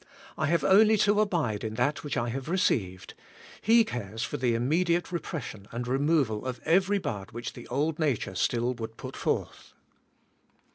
I 0.35 0.47
have 0.47 0.63
only 0.63 0.97
to 1.05 1.19
abide 1.21 1.63
in 1.63 1.75
that 1.75 2.03
which 2.03 2.17
I 2.17 2.29
have 2.29 2.49
received. 2.49 3.13
He 3.61 3.85
cares 3.85 4.23
for 4.23 4.35
the 4.37 4.55
immediate 4.55 5.11
repression 5.11 5.67
and 5.71 5.87
removal 5.87 6.43
of 6.43 6.59
every 6.65 6.97
bud 6.97 7.29
which 7.33 7.53
the 7.53 7.67
old 7.67 7.99
nature 7.99 8.33
still 8.33 8.73
would 8.73 8.97
put 8.97 9.15
forth.' 9.15 9.73